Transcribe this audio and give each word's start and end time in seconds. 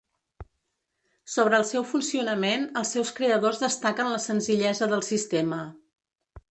Sobre 1.33 1.59
el 1.63 1.67
seu 1.73 1.85
funcionament, 1.91 2.65
els 2.83 2.95
seus 2.97 3.13
creadors 3.21 3.63
destaquen 3.67 4.13
la 4.17 4.25
senzillesa 4.29 4.93
del 4.95 5.11
sistema. 5.15 5.67